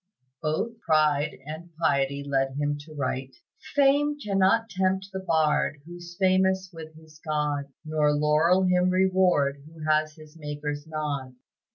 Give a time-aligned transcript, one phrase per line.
[0.41, 3.35] Both pride and piety led him to write,
[3.75, 9.83] "Fame cannot tempt the bard Who's famous with his God, Nor laurel him reward Who
[9.87, 11.35] has his Maker's nod."